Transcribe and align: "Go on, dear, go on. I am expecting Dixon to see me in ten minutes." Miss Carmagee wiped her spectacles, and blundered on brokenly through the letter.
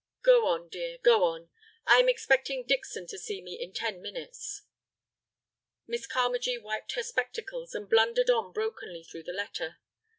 "Go 0.23 0.47
on, 0.47 0.67
dear, 0.67 0.97
go 0.97 1.23
on. 1.25 1.51
I 1.85 1.99
am 1.99 2.09
expecting 2.09 2.65
Dixon 2.65 3.05
to 3.05 3.19
see 3.19 3.39
me 3.39 3.53
in 3.61 3.71
ten 3.71 4.01
minutes." 4.01 4.63
Miss 5.85 6.07
Carmagee 6.07 6.57
wiped 6.59 6.93
her 6.93 7.03
spectacles, 7.03 7.75
and 7.75 7.87
blundered 7.87 8.31
on 8.31 8.51
brokenly 8.51 9.03
through 9.03 9.25
the 9.25 9.31
letter. 9.31 9.77